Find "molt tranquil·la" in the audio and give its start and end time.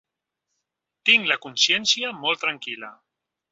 2.25-2.93